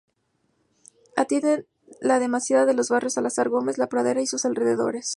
Atiende 1.15 1.67
la 1.99 2.17
demanda 2.17 2.65
de 2.65 2.73
los 2.73 2.89
barrios 2.89 3.13
Salazar 3.13 3.49
Gómez, 3.49 3.77
La 3.77 3.85
Pradera 3.85 4.19
y 4.19 4.25
sus 4.25 4.45
alrededores. 4.45 5.09